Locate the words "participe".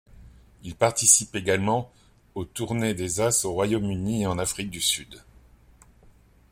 0.73-1.35